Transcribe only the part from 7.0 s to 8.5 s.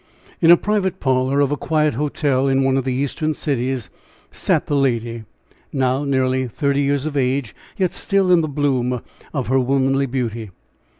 of age, yet still in the